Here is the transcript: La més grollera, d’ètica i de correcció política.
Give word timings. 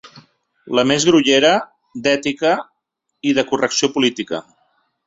La 0.79 0.85
més 0.91 1.05
grollera, 1.09 1.51
d’ètica 2.09 2.55
i 3.33 3.39
de 3.41 3.47
correcció 3.53 3.93
política. 3.99 4.43